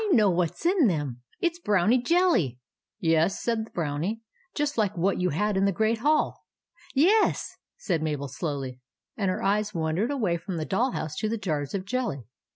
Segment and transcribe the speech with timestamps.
[0.13, 1.21] know what 's in them.
[1.41, 2.57] It s Brownie jelly
[2.99, 4.21] 1" "Yes," said the Brownie,
[4.55, 6.43] "just like what you had in the Great Hall.""
[6.95, 8.79] Ye e s," said Mabel slowly,
[9.15, 12.23] and her eyes wandered away from the doll house to the jars of jelly.